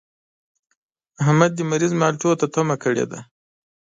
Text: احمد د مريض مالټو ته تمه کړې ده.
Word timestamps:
احمد 1.21 1.51
د 1.55 1.59
مريض 1.71 1.91
مالټو 2.01 2.31
ته 2.39 2.45
تمه 2.53 2.75
کړې 2.83 3.05
ده. 3.11 3.19